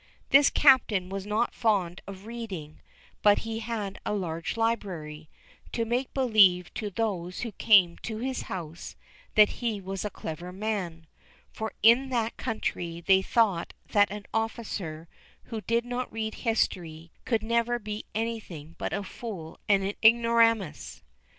This 0.31 0.49
Captain 0.49 1.09
was 1.09 1.27
not 1.27 1.53
fond 1.53 2.01
of 2.07 2.25
reading; 2.25 2.79
but 3.21 3.37
he 3.45 3.59
had 3.59 3.99
a 4.03 4.15
large 4.15 4.57
library, 4.57 5.29
to 5.73 5.85
make 5.85 6.11
believe 6.11 6.73
to 6.73 6.89
those 6.89 7.41
who 7.41 7.51
came 7.51 7.97
to 7.99 8.17
his 8.17 8.41
house 8.49 8.95
that 9.35 9.49
he 9.61 9.79
was 9.79 10.03
a 10.03 10.09
clever 10.09 10.51
man, 10.51 11.05
for 11.51 11.73
in 11.83 12.09
that 12.09 12.35
country 12.35 12.99
they 12.99 13.21
thought 13.21 13.73
that 13.91 14.09
an 14.09 14.25
officer 14.33 15.07
who 15.43 15.61
did 15.61 15.85
not 15.85 16.11
read 16.11 16.33
history 16.33 17.11
could 17.23 17.43
never 17.43 17.77
be 17.77 18.05
anything 18.15 18.73
but 18.79 18.93
a 18.93 19.03
fool 19.03 19.59
and 19.69 19.83
an 19.83 19.93
ignoramus. 20.03 21.03